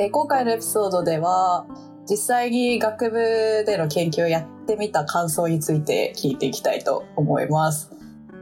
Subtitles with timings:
[0.00, 1.66] えー今回のエピソードでは
[2.08, 7.90] 実際に学部での研究をやってみた感想について聞いていきたいと思います。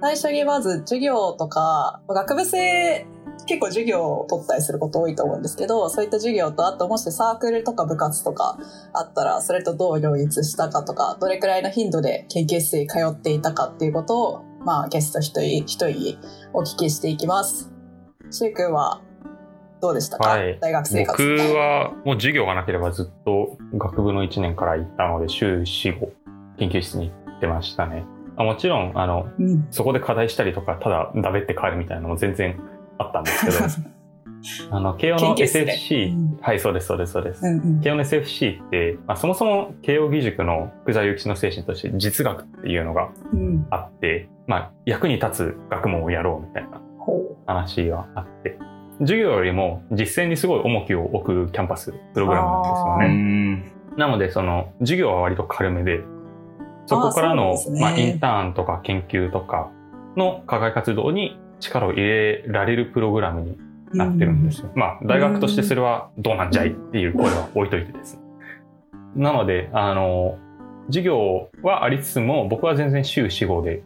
[0.00, 3.04] 最初にまず授業とか学部生
[3.48, 8.56] 結構授業を取ったりすること多いと思うんですけどそういった授業とあともしサークルとか部活とか
[8.93, 16.20] あったらそれとどう両立したかとかどれくらいの頻度で研究室に通っていたかっていうことをまあゲスト一人一人
[16.53, 17.72] お聞きしていきます。
[18.31, 19.03] しゅうくんは
[19.81, 20.59] どうでしたか、はい。
[20.61, 21.23] 大学生僕活。
[21.23, 26.09] はもう授業がなければずっと学部の1年から行ったので週4、5
[26.59, 28.04] 研究室に行ってましたね。
[28.37, 29.67] あもちろん、あの、うん。
[29.71, 32.61] そこで課題したりとか、ただだべって帰るみたいなのも全然
[32.98, 33.59] あったんですけど、
[34.70, 36.39] あの、慶応の SFC、うん。
[36.41, 37.45] はい、そうです、そうです、そうです。
[37.45, 37.81] うんうん。
[37.81, 43.67] 慶応の SFC って、まあ、そもそも慶応義塾の福沢諭吉の精神として実学っていうのがうん。
[43.70, 48.59] あって、まあ、役に立つ学問をやろうみたいなほ話があって、
[49.01, 53.09] 授業よりも実践にすごい重きを置くキャンパスプログラムなんですよあね。
[53.09, 53.73] ん。
[53.97, 56.01] なので、その、授業は割と軽めで、
[56.87, 59.71] そこからの、ねまあ、インターンとか研究とか
[60.17, 63.59] の課外活動に力を入れられるプログラムに
[63.93, 64.71] うなってるんですよ。
[64.75, 68.21] まあ、大学としてそれはどうなんじゃいっていう声は置いといてです。
[69.17, 70.39] なので、あの、
[70.87, 73.83] 授業はありつつも、僕は全然週4、5で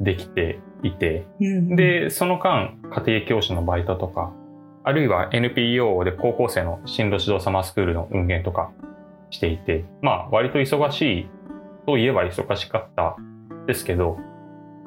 [0.00, 4.32] できていて、うんで、その間、家庭教師のバイトとか、
[4.88, 8.70] あるいは NPO で高校生の進路指導サマースクールの運営とか
[9.30, 11.28] していて、まあ、割と忙しい
[11.86, 13.16] といえば忙しかった
[13.66, 14.16] ですけど、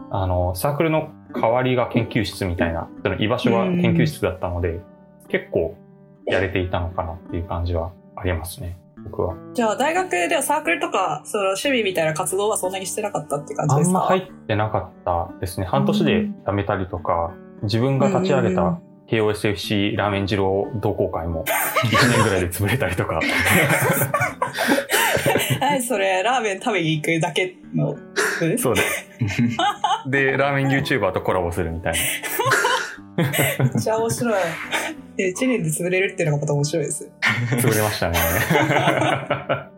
[0.09, 4.79] あの、サークルの代わりが研究室みたいな、その居場所が研究室だったので、
[5.27, 5.75] 結構
[6.25, 9.35] やれていたのかなっていう感じはありますね、僕は。
[9.53, 13.91] じゃあ大学ではサークルとかその趣味みたいな活動はそんなにしてなかったって感じあですか？
[13.91, 15.65] んま入ってなかったですね。
[15.65, 18.79] 半年で辞めたりとか、自分が立ち上げた
[19.09, 21.43] KOSFC ラーメン二郎同好会も
[21.83, 23.19] 1年ぐらいで潰れたりとか。
[25.59, 27.95] はい、それ、ラーメン食べに行くだけの。
[28.57, 29.07] そうです。
[30.07, 31.99] で、ラーメン YouTuber とコラボするみたいな。
[33.65, 34.35] めっちゃ面白い。
[35.17, 37.11] で、1年で潰れるっていうのがまた面白いです。
[37.51, 38.19] 潰れましたね。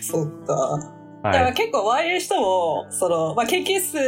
[0.00, 0.94] そっか。
[1.22, 1.54] だからはい。
[1.54, 3.98] 結構周りの人も、その、まあ、研究室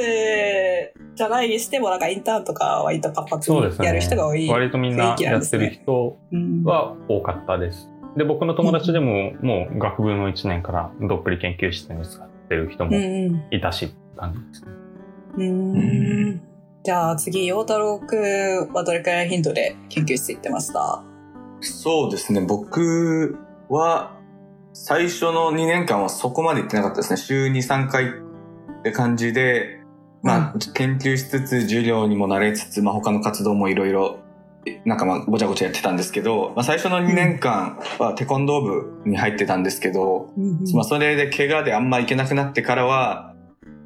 [1.15, 3.51] じゃないにしても、なんかインターンとか割と活発。
[3.51, 4.49] にやる人が多い。
[4.49, 7.91] 割とみんなやってる人うんは多かったです。
[8.17, 14.73] で、僕の友達でももう学部の1年からどっぷり研究室に使ってる人うんもうんいたし、って感じですね。
[15.37, 16.43] うん
[16.83, 21.03] じゃあ次、陽太郎くんはどれくらいの頻度で研究室行ってました？
[21.61, 22.41] そうですね。
[22.41, 23.39] 僕
[23.69, 24.17] は、
[24.83, 27.19] 最初の2年間はそこまで行ってなかったですね。
[27.19, 29.83] 週2、3回って感じで、
[30.23, 34.21] まあ、研究しつつ、授業にも慣れつつ、まあ、他の活動もいろいろ、
[34.87, 40.33] なんかまあ、ごちゃごちゃやってたんですけど、まあ、最初の2年間はテコンドー部に入ってたんですけど、
[40.73, 43.35] まあ、それで怪我であんま行けなくなってからは、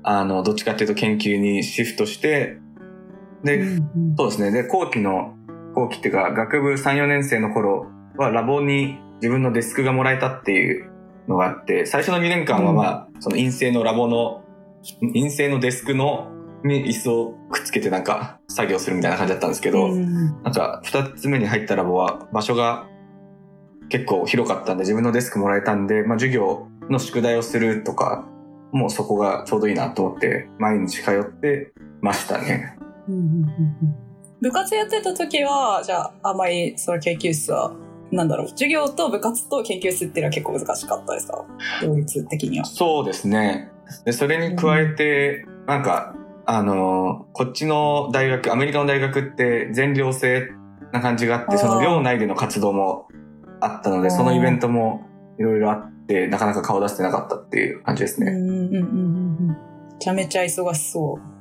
[0.05, 2.59] あの、どっちかっていうと研究にシフトして、
[3.43, 3.65] で、
[4.17, 4.53] そうですね。
[4.53, 5.35] で、後期の、
[5.75, 10.91] 後期っていうか、学部3、4年生の頃は、ラボに自分のデスクがもらえたっていう
[11.29, 14.43] のがあって、最初の2年間はまあ、その陰性のラボの、
[15.01, 16.31] 陰性のデスクの、
[16.65, 22.87] に椅子をくっつけてなんか作業するみたいな感じだったんですけど、なんか二つ目に入ったラボは場所が
[23.91, 28.27] 結構広かったんで自分のデスクもらえたんで、まあ授業の宿題をするとか、
[28.73, 32.79] もうそこがちょうどいいなと思って毎日通ってましたね。
[34.41, 37.73] 部活やってた時は、じゃあ、あんまりその研究室は、
[38.13, 41.45] なんだろう、授業と部活と研究室っていうのは結構難しかったですか？
[41.83, 42.65] 両立的には。
[42.65, 43.71] そうですね。
[44.05, 46.15] で、それに加えて、なんか、
[46.47, 50.51] あの、こっちの大学、アメリカの大学って全寮制
[50.93, 53.09] な感じがあって、その寮内での活動も
[53.61, 55.07] あったので、そのイベントも
[55.39, 58.31] いろいろあって、なかなか顔出してなかったっていう感じですね。
[58.31, 58.81] うんうんうんうんう
[59.45, 59.49] ん。
[59.49, 59.55] め
[59.99, 61.34] ちゃめちゃ忙しそう。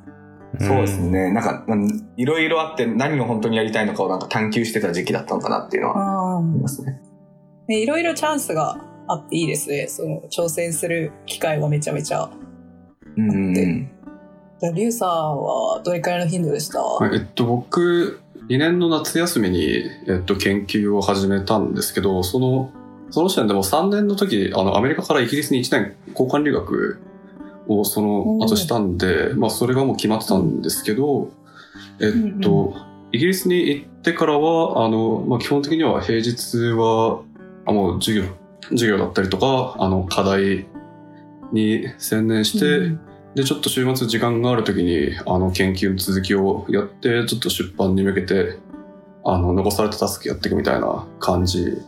[0.60, 1.32] そうですね。
[1.32, 1.78] なんか、まあ
[2.16, 7.02] いろいろあって何を本当にやりたいのかをなんか探求してた時期だったのかなっていうのはあ思いますね。
[7.68, 8.78] ねいろいろチャンスが
[9.08, 9.88] あっていいですね。
[9.88, 12.30] その、挑戦する機会はめちゃめちゃ。
[13.18, 13.90] うんうんうん。
[14.60, 15.10] じゃあ、リュウさん
[15.42, 22.72] はどれくらいの頻度でした、はいえっと、僕、2年の夏休みに、えっと、研究を始めたんですけど、その、
[23.10, 27.00] その時点でも3年の時、あの、アメリカからイギリスに1年交換留学
[27.68, 31.31] をその後したんで、まあ、それがもう決まってたんですけど、
[32.00, 32.75] えっと、
[33.12, 37.21] イギリスに行ってからは、あの、まあ、基本的には平日は、
[37.65, 38.33] あもう授業、
[38.69, 40.65] 授業だったりとか、あの、課題
[41.51, 43.00] に専念して、うん
[43.36, 48.60] で、ちょっと週末時間がある時に、あの、研究の続きをやって、ちょっと出版に向けて
[49.25, 51.81] あの、残されたタスクやっていくみたいな感じ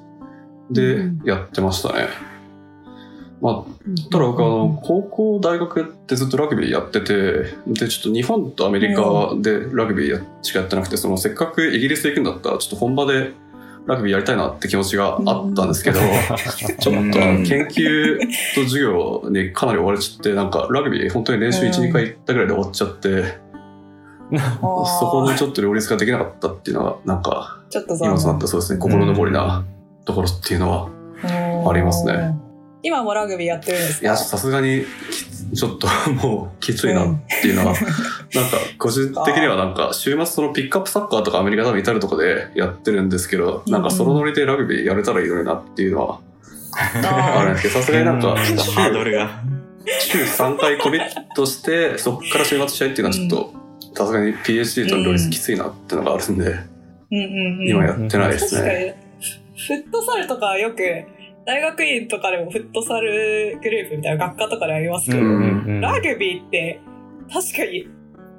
[0.71, 1.21] でうん。
[1.25, 2.07] やってましたね。
[3.45, 13.33] まあ、ただ僕あの、高校、大学ってずっとラグビーやってて、で、ちょっと日本とアメリカでラグビーやしかやってなくて、そのせっかくイギリス行くんだったら、ちょっと本場で
[13.85, 15.99] ラグビーやりたいなって気持ちがあったんですけど、
[16.81, 18.17] ちょっと研究
[18.55, 23.25] と授業にかなり追われちゃって、なんかラグビー本当に練習1、うん2回行ったぐらいで終わっちゃって、
[24.99, 29.63] そこでちょっと両立ができなかったっていうのは、なんかちょっと残今となったそうですね、心残りな
[30.05, 30.89] ところっていうのは、
[31.23, 32.44] 念ありますね。
[32.85, 34.05] 今もラグビーやってるんですか？
[34.07, 34.85] いや、さすがに
[35.51, 35.87] きちょっと
[36.27, 37.07] もうきついなっ
[37.41, 37.73] ていうのは、
[38.35, 46.19] なんか個人的にはなんか週末そのピックアップサッカーとかアメリカ多分至るとこでやってるんですけど、なんかそのノリでラグビーやれたらいいのになっていうのは
[46.77, 48.35] あるんあですけど、さすがになんかうん。
[48.35, 49.41] ハードルが。
[49.99, 51.01] 週3回コミッ
[51.35, 53.53] トして、そこから週末試合っていうのはちょっと、
[53.95, 56.47] さすがに PhD との両立きついなっていうのがあるんで、ー
[57.11, 57.67] うんうんうん。
[57.69, 58.97] 今やってないです確かね。
[58.97, 59.05] に。
[59.67, 60.81] フットサルとかよく
[61.45, 66.79] 大学院とかでもフットサルグループみたいな学科とかでありますけど、うんラグビーって
[67.31, 67.87] 確かに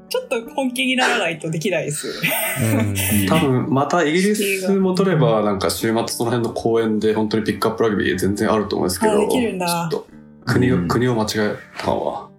[0.09, 3.29] ちょっと本気にならないとできないですよね。
[3.29, 10.09] 多分またイギリス戻ればなんか週末その辺の公園で本当にピックアップラグビー全然あると思うんですけどあできるんだちょっと
[10.45, 12.31] 国を、うん国を間違えたのは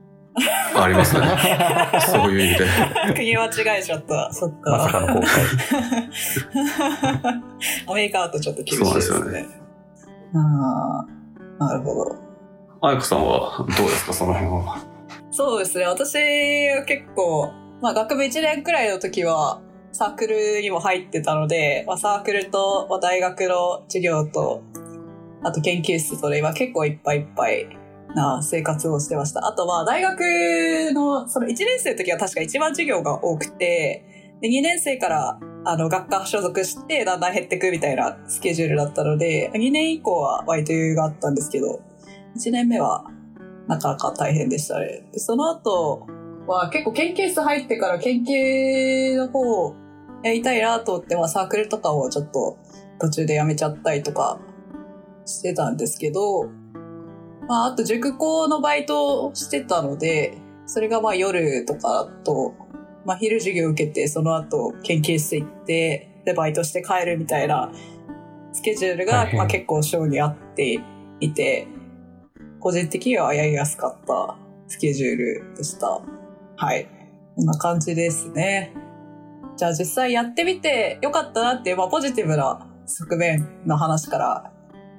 [0.76, 1.28] ありますね
[2.08, 2.66] そういう意味で
[3.14, 4.32] 国間違えちゃった。
[4.32, 5.14] そっまさかか。
[5.14, 5.28] の後悔。
[7.88, 9.67] アメリカだとちょっと厳しいですね。
[10.34, 11.06] あ
[11.60, 12.16] あ、なるほど。
[12.82, 14.14] あやこさんはどうですか？
[14.14, 14.86] その辺は
[15.32, 15.86] そうですね。
[15.86, 16.16] 私
[16.70, 17.52] は結構、
[17.82, 24.62] まあ学部1年くらいの時はサークルにも入ってたので、まあ、サークルと、まあ、大学の授業と、
[25.44, 27.68] あと研究室とで今結構いっぱいいっぱい
[28.16, 29.48] な生活をしてました。
[29.48, 30.20] あとは大学
[30.94, 34.06] の、その1年生の時は確か一番授業が多くて、
[34.42, 41.82] で2年生からあの学科所属してだんだん減ってくみたいなスケジュールだったので、2年以降は割と余裕があったんですけど、
[42.38, 43.06] 1年目は
[43.68, 45.08] なかなか大変でしたね。
[45.12, 46.08] でその後
[46.48, 49.76] は結構研究室入ってから研究の方を
[50.24, 52.58] やりたいなと思って、まあ、サークルとかをちょっと
[53.00, 54.40] 途中でやめちゃったりとか
[55.26, 56.46] してたんですけど、
[57.48, 62.54] まあ、あと塾校のバイトをしてたので、それがまあ夜とかと、
[63.08, 67.72] まあ昼授業受けて、その後研究室行って、でバイトして帰るみたいな
[68.52, 70.82] スケジュールがまあ結構性に合って
[71.22, 71.68] いて、
[72.60, 74.38] 個人的にはやりやすかった
[74.68, 76.02] スケジュールでした。
[76.58, 76.90] はい。
[77.36, 78.74] こんな感じですね。
[79.56, 84.52] じゃあ実際やってみてよかったなっていう、まあ、ポジティブな側面の話から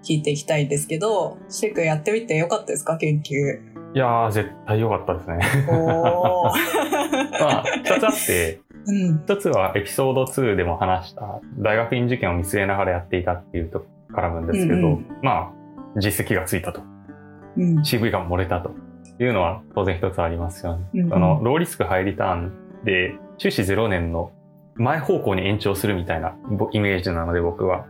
[0.02, 2.96] 聞いていきたいんですけど、シェイ君やってみてよかったですか？
[2.96, 3.67] 研究。
[3.94, 5.38] いやー、絶対良かったですね。
[7.40, 9.22] まあ、二つあって、うん。
[9.24, 15.50] 一つはエピソード2でも話した大学院受験を見据えながらやっていたっていうとこからなんですけど、うんうんまあ
[15.96, 16.82] 実績がついたと
[17.56, 17.78] うん。
[17.80, 18.72] CV が漏れたと
[19.18, 20.84] いうのは当然一つありますよね。
[20.94, 22.52] うんうんそのローリスクハイリターン
[22.84, 24.30] で修士0年の
[24.76, 27.86] 前方向に延長するみたいなぼイメージなので僕は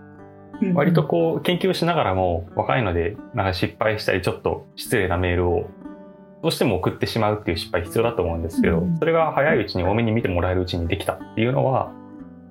[0.62, 5.68] うん割とこう研究をしながらも若いのでなんか失敗したりちょっと失礼なメールを
[6.42, 11.92] どうしても送ってしまうっていう失敗必要だと思うんですけど、うんそれが早いうちに多めに見てもらえるうちにできたっていうのは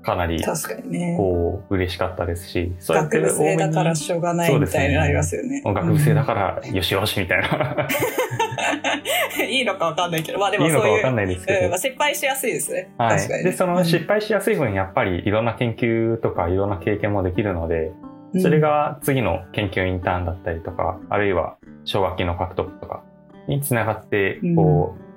[0.03, 1.15] かなり確かにね。
[1.17, 5.61] こう嬉しかったですしそうやって学部生だから多しょうがないみたいになりますよね。
[5.63, 7.87] めに学部生だからよしよしみたいな
[9.49, 11.77] いいのかわかんないけど、まあでいいのかわかんもそういう、ないですけどうんまあ、。
[11.77, 12.89] 失敗しやすいですね。
[12.97, 13.43] はい、確かに。
[13.43, 17.91] でその失敗しやすい分やっぱりいろんな研究とかいろんな経験もできるので、
[18.33, 23.03] うんそれ、が次の研究インターンだったりとか、あるいは奨学金の獲得とか
[23.47, 25.07] につながってうん、こう、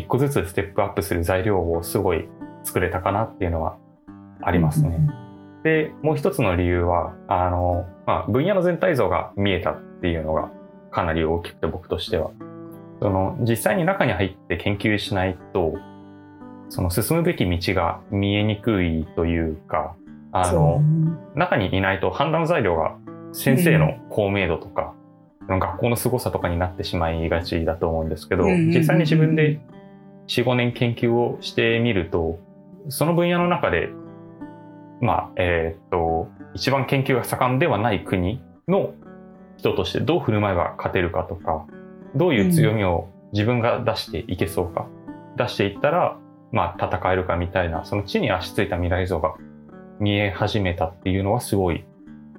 [0.00, 2.28] 一個ずつステップアップする材料をすごい
[2.64, 3.78] 作れたかなっていうのは
[4.42, 4.98] ありますね。
[5.64, 10.50] で、もう一つの理由は、あの、まあ、分野の全体像が見えたっていうのが
[10.90, 12.30] かなり大きくて僕としては。
[13.00, 15.74] その、実際に中に入って研究しないと、
[16.68, 19.96] その進むべき道が見えにくいというか、
[20.32, 20.82] あの、
[21.34, 22.96] 中にいないと判断材料が
[23.32, 24.94] 先生の公明度とか、
[25.48, 28.74] 学校の凄さとかになってしまいがちだと思うんですけど、うんうんうんうん。
[28.74, 29.60] 実際に自分で
[30.28, 32.38] 4、5年研究をしてみると、
[32.88, 33.90] その分野の中で、
[35.00, 38.94] まあ、えーっと、一番研究が盛んではない国の
[39.56, 41.66] 人としてどう振る舞えば勝てるかとか、
[42.14, 44.86] どういう強みを自分が出していけそうか、
[45.36, 46.18] 出していったら、
[46.52, 49.34] まあ、戦えるかみたいな、その地に足ついた未来像が
[50.00, 51.84] 見え始めたっていうのはすごい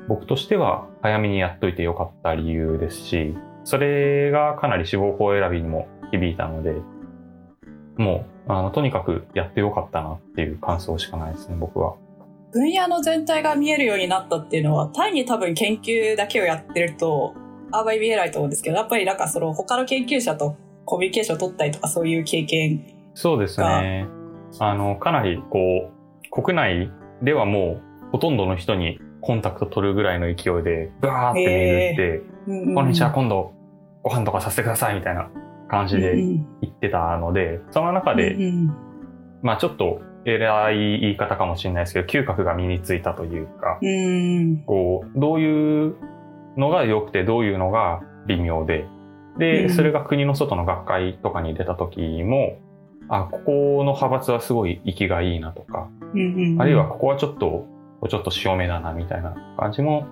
[0.08, 6.76] 僕としては早めにやっといてよかった理由ですしそれがかなり志望校選びにも響いたので
[7.98, 11.96] もうあのとにかくやってよかったなっていう感想しかないですね僕は。
[12.52, 17.36] 分野の全体が見えるようになったっていうのは、単に多分研究だけをやってると、
[17.72, 22.86] あんまり見えないと思うんですけど、やっぱりなんかその他の研究者とコミュニケーションを取ったりとかそういう経験。
[23.16, 24.08] そうですね。
[24.60, 33.54] あの、かなりこう、国内ではもうほとんどの人にコンタクト取るぐらいの勢いで、バーってメールって、こんにちは、今度
[34.04, 35.30] ご飯とかさせてくださいみたいな
[35.70, 38.38] 感じで言ってたので、その中で、
[39.42, 45.96] まあちょっと偉い言い方かもしれないですけど、嗅覚が身についたというか、うんこう、どういう
[46.58, 48.86] のが良くて、どういうのが微妙で、
[49.38, 52.58] で、うんそれが国の外の学会とかに出た時も、
[53.10, 53.52] あ、ここ
[53.86, 55.90] の派閥はすごい息がいいなとか、
[56.60, 57.66] あるいはここはちょっと、
[58.10, 60.08] ちょっと潮目だなみたいな感じも、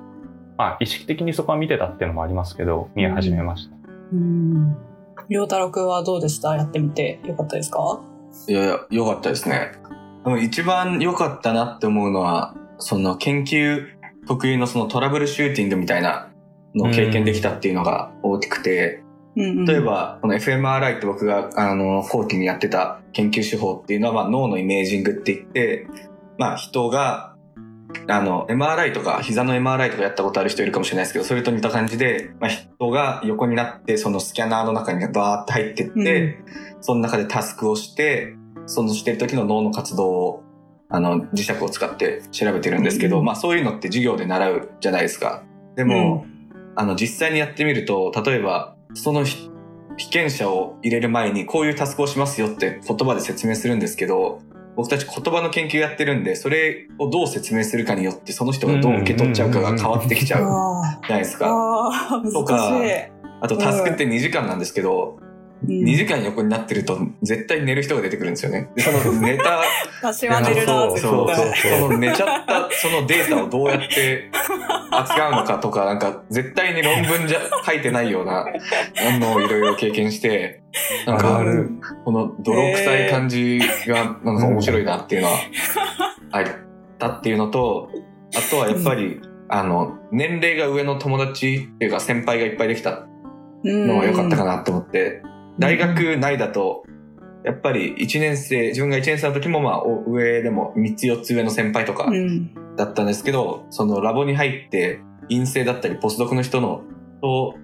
[0.57, 3.75] まあ意識的にそこは見てたっていうのもありますけど、見え始めました。
[4.13, 4.75] うん。
[5.29, 6.55] りょうたろうくんはどうでした？
[6.55, 8.01] やってみてよかったですか？
[8.47, 9.71] いやいや、良かったですね。
[10.23, 13.85] でも一番良かったなって思うのは、その研究
[14.27, 16.31] 特有のそのトラブルシューティングみたいな
[16.73, 19.03] のを経験できたっていうのが大きくて、
[19.35, 25.87] 例例え、ば、この fMRI って僕が、あの、後期にやってた研究手法っていうのは、まあ、脳のイメージングって言って、
[26.37, 27.34] まあ、人が、
[28.07, 36.39] あの、MRI とか、膝の MRI とかやったことある人いるかもしれないですけど、それと似た感じで、まあ、人が横になって、そのスキャナーの中にバーって入ってって、
[36.81, 38.35] その中でタスクをして、
[38.65, 40.43] そのしてる時の脳の活動を、
[40.89, 43.25] あの、磁石を使って調べてるんですけど、うん。
[43.25, 45.43] まあ、そういうのって授業で習うじゃないですか。
[45.75, 46.25] でも、
[46.75, 49.49] あの、実際にやってみると、例えば、そのひ
[49.97, 54.41] 被験者を入れる前にこういうタスクをしますよって言葉で説明するんですけど、
[54.75, 62.21] 僕たち言葉の研究やってるんで、それをどう説明するかによって、その人がどう受け取っちゃうかが変わってきちゃうあじゃないですーか。
[62.33, 62.71] とか。
[63.41, 65.24] あとタスクって2時間なんですけど、うん
[65.65, 68.69] 2時間横になってると絶対寝る人が出てくるんですよね。
[68.75, 69.61] でその寝た、
[70.01, 71.79] 私は寝るな、絶そう対。
[71.79, 74.29] その寝ちゃったそのデータをどうやって
[74.91, 78.45] 扱うのかとか、なんか絶対に論文じゃ書いてないような
[79.19, 80.61] のをいろいろ経験して、
[81.05, 81.69] なんかあるある
[82.03, 85.39] この泥臭い感じがなんか面白いなっていうのは
[86.31, 86.45] あっ
[86.99, 87.89] たっていうのと、
[88.35, 93.07] あとはやっぱり、あの、年齢が上の友達っていうか先輩がいっぱいできた
[93.63, 95.21] のは良かったかなって思って、
[95.59, 96.83] 大学内だと、
[97.43, 102.75] やっぱり1年生、自分が1年生の時もまあお上でも3つ4つ上の先輩とかうん。
[102.75, 106.81] だったんですけど、そのラボに入って陰性だったりポスドクの人の
[107.21, 107.55] と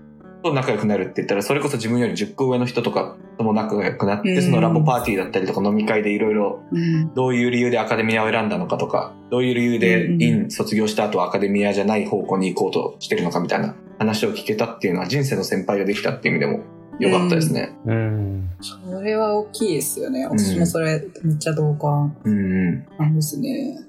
[0.44, 7.14] と仲良くなるって言ったら、それこそ自分より10個上の人とかとも仲良くなって、うんそのラボパーティーだったりとか飲み会でいろいろうん。
[7.14, 16.64] どういう理由でアカデミアを選んだのかとか、どういう理由でうん院卒業した後アカデミアじゃない方向に行こうとしてるのかみたいな話を聞けたっていうのは人生の先輩ができたっていう意味でも
[17.02, 17.76] 良かったですね。
[17.86, 18.50] うん。
[18.62, 20.26] それは大きいですよね。
[20.26, 22.86] 私もそれ、めっちゃ同感うんうん。
[22.98, 23.80] なんですね。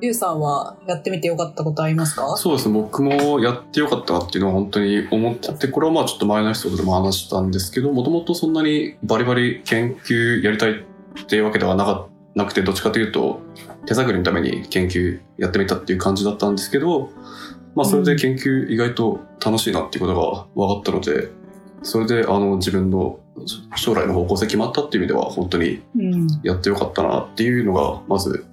[0.00, 2.36] リュウさんはやってみてよかったことありますか？
[2.36, 13.40] そうですね、僕もやってよかったなっていうのは本当に思ってて、これはまあちょっと前のエピソードでも話したんですけど、もともとそんなにバリバリ研究やりたいっていうわけではなかなくて、どっちかというと
[13.86, 17.10] 手探りのために研究やってみたっていう感じだったんですけど、
[17.74, 21.28] まあそれで研究意外と楽しいなっていうことが分かったので、
[21.82, 23.20] それであの自分の
[23.76, 26.26] 将来の方向性決まったっていう意味では本当にうん。
[26.42, 28.44] やってよかったなっていうのがまず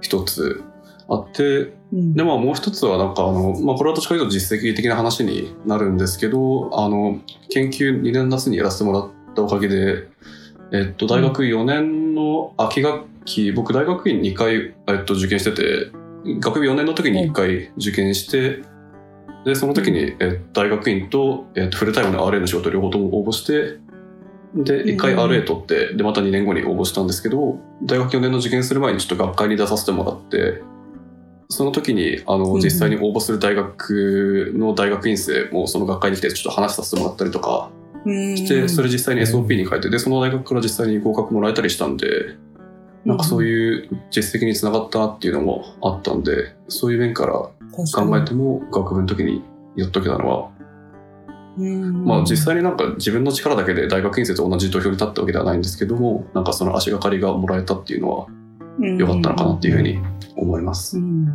[0.00, 0.62] 一つ
[1.08, 7.20] あって、うんで、まあもう一つはなんかあの、まあこれはどっちかというと実績的な話になるんですけど、あの、
[7.50, 10.08] 研究2年夏にやらせてもらったおかげで、
[10.72, 15.92] えっと、大学4年の秋学期、僕大学院2回、えっと、受験してて、
[16.40, 18.62] 学部4年の時に1回受験して、
[19.46, 23.78] で、その時に、え大学院と、えっと、フルタイムの RA の仕事両方とも応募して、
[24.56, 30.62] で、1回うん RA 取って、で、また2年後に応募したんですけど、大学4年の受験する前にちょっと学会に出させてもらって、
[31.48, 37.70] その時に、あの、うん実際に応募する大学の大学院生もその学会に来てちょっと話させてもらったりとか
[38.04, 42.36] して、それ実際に SOP に書いて、で、その大学から実際に合格もらえたりしたんで、
[43.06, 47.52] なんかそうういう実績につながったなっていうのもあったんで、そういう面から考
[48.18, 49.44] えても学部の時に
[49.76, 50.50] やっとけたのは、
[51.56, 58.26] うん、まあ実際になんか自分の力だけで大学院生と同じ土俵に立ったわけではないんですけども、なんかその足がかりがもらえたっていうのは
[58.78, 59.98] に良かったのかなっていうふうに
[60.36, 60.98] 思います。
[60.98, 61.00] う。
[61.00, 61.28] ん。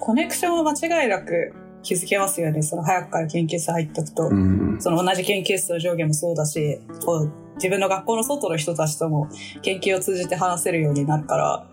[0.00, 2.62] コネクションは間違いなく気づけますよね。
[2.62, 4.28] その早くから研究室入っておくと。
[4.28, 4.76] うん。
[4.80, 9.28] その同じ研究室の上下もそうだし、こう自分の学校の外の人たちとも
[9.62, 11.66] 研究を通じて話せるようになるから、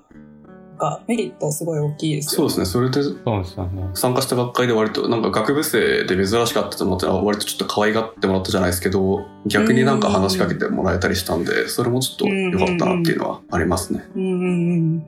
[0.71, 2.65] なんかメリットすごい大きいですよそうですね。
[2.65, 3.89] それでそうですよね。
[3.93, 14.03] 参加した学会で割となんか学部生で珍しかったと思って割とちょっと可愛がってもらったじゃないですけど逆になんか話しかけてもらえたりしたんでそれもちょっと良かったなっていうのはありますね。
[14.15, 15.07] うんうんうん。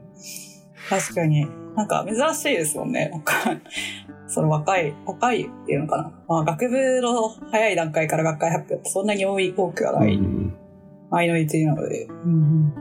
[0.88, 1.46] 確かに。
[1.76, 3.10] なんか珍しいですもんね。
[3.10, 3.34] なんか、
[4.28, 6.12] その若い、若いっていうのかな。
[6.28, 10.14] まあ学部の早い段階から学会発表ってそんなに多い、多くはない。
[10.14, 10.54] うん
[11.10, 12.04] マイノリティなので。
[12.04, 12.72] うん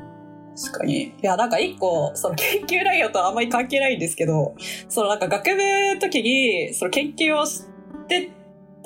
[0.58, 1.04] 確かに。
[1.04, 4.56] いや、なんか一個、その研究内容とはあんまり関係ないんですけど、
[4.90, 7.68] そのなんか学部の時に、その研究をし
[8.08, 8.32] て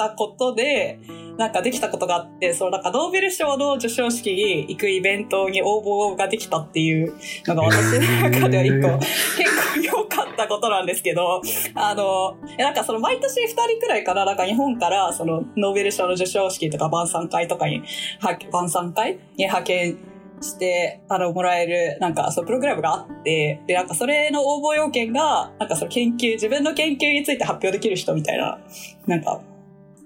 [0.09, 0.99] たことで、
[1.37, 7.13] なんかできたことがあって、そのなんかノーベル賞の授賞式に行くイベントに応募ができたっていう
[7.45, 11.41] のが私の中では一個、結構良かったことなんですけど、
[11.75, 17.81] あの、えなんかその毎年二人くらいから、なんか日本からそのノーベル賞の授賞式とか晩餐会とかに、
[18.19, 19.97] は晩餐会に派遣
[20.41, 28.59] して、あの、もらえる、なんか、そう、プログラムがあって、で、なんか、それの応募要件が、なんか、その研究、自分の研究について発表できる人みたいな、
[29.07, 29.41] なんか、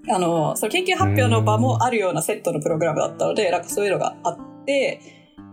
[0.08, 5.00] あの、その研究発表の場もあるようなセットのプログラムだったので、なんかそういうのがあって、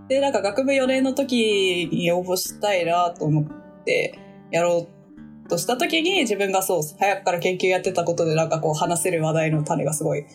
[0.08, 4.20] で、なんか学部4年の時に応募したいなと思って、
[4.52, 4.88] やろ
[5.46, 10.26] うとした時に自分がそう、早くから研究やってたことでなんかこう話せる話題の種がすごい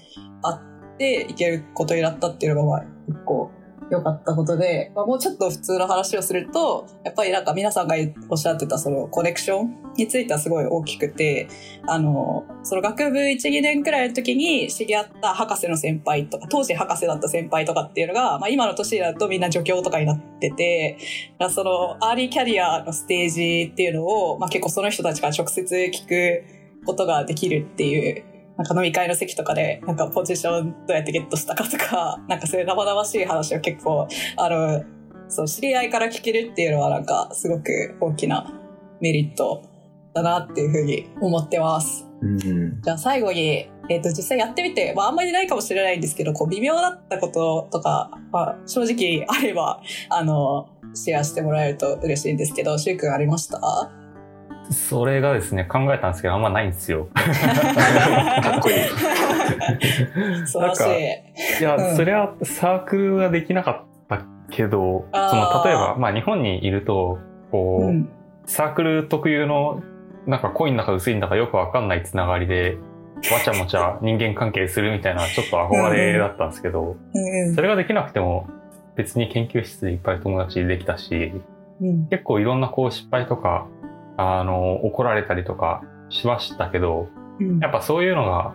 [0.43, 3.53] あって、いけることになったっていうのがまあ結構
[3.91, 7.97] 良かったことで、まあ、もうちょっと普通の話をすると、やっぱりなんか皆さんが
[8.29, 11.49] おっしゃってたそのコネクションについてはすごい大きくて、
[11.87, 20.99] あの、その学部1、2年くらいの時に知り合った博士の先輩とか、当時博士だった先輩とかっていうのが、まあ今の年だとみんな助教とかになってて、
[21.51, 26.45] そのアーリーキャリアのステージっていうのを、まあ結構その人たちから直接聞く
[26.85, 28.25] ことができるっていう、
[28.59, 34.83] なんか飲み会の席とかで、なんかポジションどうやってゲットしたかとか、 なんかそういう生々しい話を結構、あの、
[35.29, 38.53] そう、知り合いから聞けるっていうのはなんかすごく大きな
[39.01, 39.63] メリット
[40.13, 42.05] だなっていうふうに思ってます。
[42.21, 42.83] うん。
[42.83, 49.81] じゃあ最後に、えっ、と、実際やってみて、まああんまりないかもしれないんですけど、こう微妙だったこととか、まあ正直あれば、
[50.11, 53.61] あの、シェアしてもらえると嬉しいんですけど、しゅうくんありました？
[54.71, 57.09] それがですね、考えたんですけど、あんまないんですよ。
[57.15, 58.77] かっこいい。
[60.47, 60.81] 素晴らし
[61.59, 61.61] い。
[61.61, 67.19] いや、うんそれはサークルができなかったけど、その例えば、まあ日本にいると、
[67.51, 68.09] こう、うん。
[68.47, 69.83] サークル特有の、
[70.27, 72.77] なんか濃いんだか薄いんだかよくわかんないつながりで、
[73.33, 78.49] わちゃもちゃ人間関係するみたいな、ちょっと憧れだったんですけど、うんそれができなくても、
[78.97, 81.33] 別に研究室でいっぱい友達できたし、
[81.81, 82.07] うん。
[82.09, 83.67] 結構いろんなこう失敗とか、
[84.19, 87.09] あの、怒られたりとかしましたけど、
[87.41, 88.55] うんやっぱそういうのが、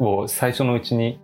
[0.00, 1.20] を最初のうちに、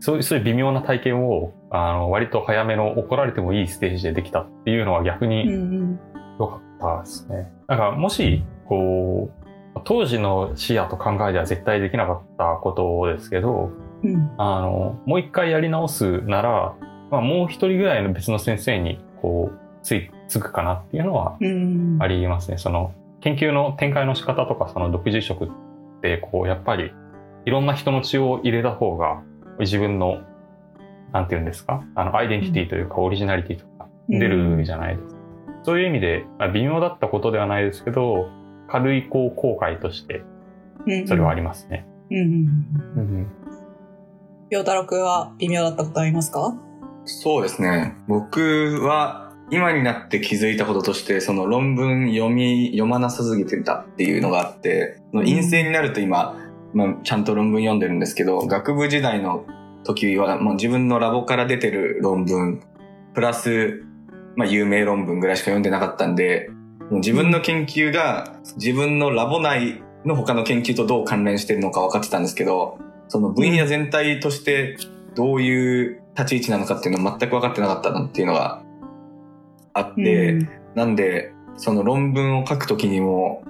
[0.00, 6.00] そういう、そういう微妙な体験を、あの、割と早めの怒られてもいいステージでできたっていうのは逆うんにうん
[6.38, 7.50] 良かったですね。
[7.68, 9.30] なんか、もし、こ
[9.74, 13.70] う、当時の視野と考えでは絶対できなかったことですけど、
[14.04, 16.74] うんあの、もう一回やり直すなら、
[17.10, 22.58] まあ、もう一人ぐらいの別の先生に、こう、つい、つくかなっていうのはうんありますね。
[22.58, 25.48] その、研究の展開の仕方とか、その独自色っ
[26.02, 26.92] て、こう、やっぱり、
[27.44, 29.22] いろんな人の血を入れた方が、
[29.58, 30.20] 自分の、
[31.12, 35.20] なんていうんですか、あの、アイデンティティというか、オリジナリティとか、出るじゃないですか。
[35.62, 38.28] そういう意味で、まあ、微妙だったことではないですけど、
[38.68, 40.22] 軽い、こう、後悔として、
[40.86, 41.06] うん。
[41.08, 41.86] それはありますね。
[42.10, 42.18] うん。
[42.18, 42.24] うん。
[42.24, 43.26] うん。
[44.50, 46.54] 陽太郎くんは微妙だったことありますか？
[47.04, 47.96] そうですね。
[48.06, 56.36] 僕は、今になって気づいたこととして、その論文読み、読まなさすぎてたっていうのがあって、その陰性になると今、
[56.74, 59.44] まあ、ちゃんと論文読んでるんですけど、学部時代の
[59.84, 62.60] 時は、もう自分のラボから出てる論文、
[63.14, 63.84] プラス、
[64.34, 66.50] まあ、有名論文ぐらいしか読んでなかったんで、
[66.90, 72.78] もう自分の研究が自分のラボ内の他の研究とどう関連してるのか分かってたんですけど、
[73.08, 74.76] その分野全体として
[75.14, 78.62] どういう立ち位置なのかっていうのを全く分かってなかったなっていうのが
[79.76, 80.48] あって、うん。
[80.74, 83.44] なんで、その論文を書くときにも、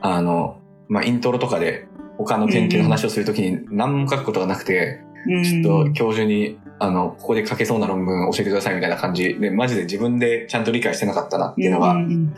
[0.00, 1.86] あの、まあ、イントロとかで
[2.18, 5.00] 他の研究の話をするときに何も書くことがなくて、
[5.44, 9.34] ちょっと教授に、あの、ここで書けそうな論文教えてくださいみたいな感じ。
[9.34, 12.34] で、マジで自分でちゃんと理解してなかったなっていうのがん。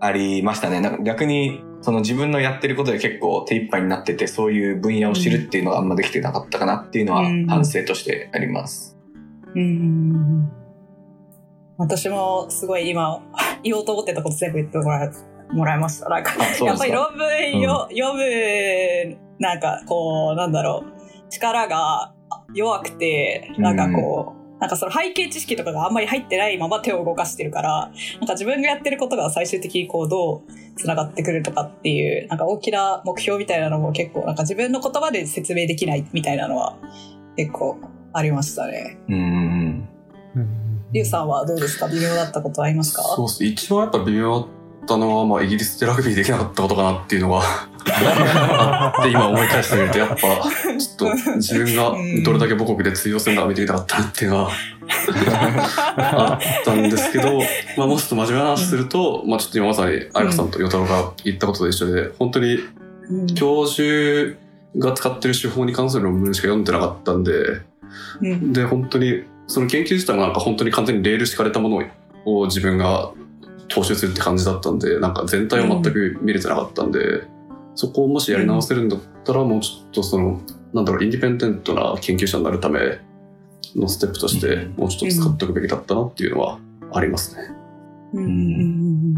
[0.00, 0.80] ありましたね。
[0.80, 7.46] なんか逆に、その自分のやってることで結構手一杯になってて、そういう分野を知るっていうのがあんまできてなかったかなっていうのはうん。
[7.46, 8.98] 反省としてあります。
[9.54, 10.63] うん
[11.76, 13.20] 私もすごい今
[13.62, 15.10] 言おうと思ってたこと全部言ってもらえ
[15.52, 16.08] もらいました。
[16.08, 16.32] なんか
[16.64, 16.74] や。
[16.74, 22.12] っぱり論文よ、読む、なんかこう、なんだろう、力が
[22.54, 36.76] 弱くて、なんかこう、なんかその背景知識とかがあんまり入ってないまま手を動かしてるから、なんか自分がやってることが最終的にこうどう繋がってくるとかっていう、なんか大きな目標みたいなのも結構なんか自分の言葉で説明できないみたいなのは
[37.36, 37.76] 結構
[38.12, 38.98] ありましたね。
[39.08, 39.88] うん
[40.36, 40.63] うん
[40.94, 41.88] リュウさんはどうですか？
[41.88, 43.02] 微妙だったことありますか？
[43.02, 43.44] そうっす。
[43.44, 44.48] 一番やっぱ微妙
[44.84, 54.50] ったのは、まあ、イギリスでラグビーできなかったことかなっていうのがあって、今思い返してみると、やっぱ、ちょっと自分がどれだけ母国で通用するのか見てみたかったなっていうのは
[55.96, 57.40] あったんですけど、
[57.76, 62.60] まあ、もうちょっと真面目な話すると、まあ、ちょっと今まさに、あやかさんと与太郎が言ったことと一緒で、本当に
[63.10, 63.34] うん。
[63.34, 64.38] 教授
[64.78, 67.32] が使ってる手法に関する論文しか読んでなかったんで、
[68.20, 68.52] うん。
[68.52, 71.82] で、本当に、その研究自体もなんか本当に完全にレール敷かれたもの
[72.24, 73.12] を自分が
[73.68, 77.22] 踏襲するって感じだったんで、なんか全体を全く見れてなかったんで、
[77.74, 80.40] そこをもしやり直せるんだったら、もうちょっとその、
[80.72, 82.98] なんだろう、インディペンデントな研究者になるため
[83.74, 84.74] のステップとしてう、ん。
[84.76, 86.58] もうちょっと使っておくべきだったなっていうのは
[86.92, 87.42] ありますね。
[88.14, 89.14] うん。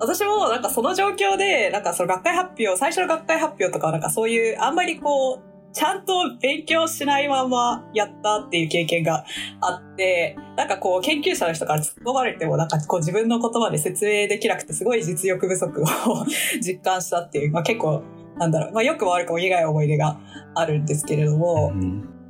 [0.00, 0.62] 私もなん。
[0.62, 1.82] かその状況で、なん。
[1.82, 4.00] かその学会発表、最初の学会発表とかはなん。
[4.00, 4.74] かそういうあん。
[4.74, 9.24] まりこう、ちゃんと勉強しないままやったっていう経験が
[9.60, 15.86] あって、なんかこう研究者の人から突っ込まれてもなんかこう自分の言葉で説明できなくてすごい実力不足を
[16.60, 18.02] 実感したっていう、まあ結構
[18.38, 20.18] なんだろう、まあよくも悪くも苦い思い出が
[20.54, 21.72] あるんですけれども、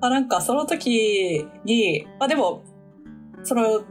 [0.00, 2.62] まあ、なんかその時に、まあでも、
[3.44, 3.82] その、突っ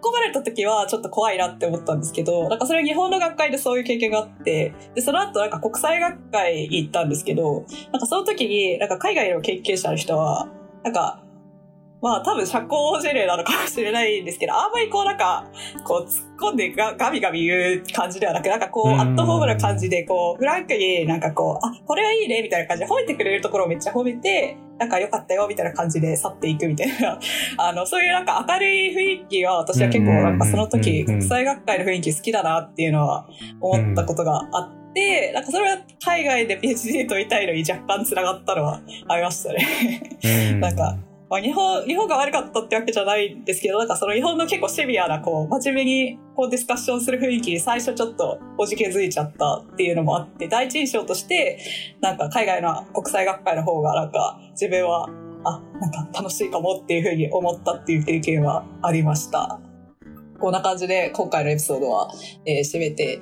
[0.00, 10.48] 込まれた時はちょっと怖いなって思ったんですけど、なんかそれは日本の学会でそういう経験があって、で、その後なんか国際学会に行ったんですけど、なんかその時になんか海外の研究者の人は、
[10.82, 11.22] なんか、
[12.02, 15.46] まあ多分社交辞令なのかもしれないんですけど、あんまりこうなんか、
[15.84, 19.00] こう突っ込んでガガミガミ言う感じではなく、なんかこう、うん。
[19.00, 27.18] アットホームな感じで、こう、フランクになんかこう、あ、これはいいね、みたいな感じで褒めてくれるところをめっちゃ褒めて、なんか良かったよ、みたいな感じで去っていくみたいな、
[27.58, 33.26] あの、そういうなんか明るい雰囲気は私は結構なんかその時、国際学会の雰囲気好きだなっていうのは
[33.60, 40.18] 思ったことがあって、なんかそれは海外で PhD 取りたいのに若干繋がったのはありましたね。
[40.24, 40.60] うん。
[40.60, 40.96] なんか、
[41.28, 51.58] まあ、日本、日本が悪かったってわけじゃないんですけど、なんかその日本の結構シビアな、こう、真面目に、こう、ディスカッションする雰囲気に最初ちょっと、おじけづいちゃったっていうのもあって、第一印象として、
[52.00, 55.08] なんか海外の国際学会の方が、なんか、自分は、
[55.44, 59.60] あ、なんか楽しいかもっていうふうに思ったっていう経験はありました。
[60.38, 62.12] こんな感じで、今回のエピソードは、
[62.44, 63.20] えー締めて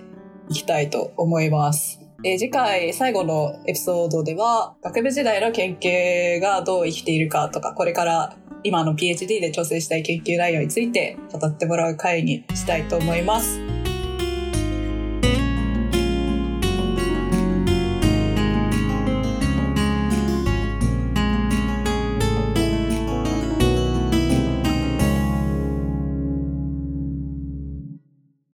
[0.51, 2.04] いきたいと思います。
[2.27, 13.74] えー次回最後のエピソードでは学部時代の研究がどう生きているかとかこれから今の PhD で調整したい研究内容について語ってもらう回にしたいと思います。